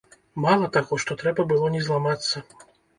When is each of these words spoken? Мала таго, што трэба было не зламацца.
Мала 0.45 0.69
таго, 0.79 0.99
што 1.05 1.19
трэба 1.21 1.47
было 1.55 1.73
не 1.77 1.85
зламацца. 1.87 2.47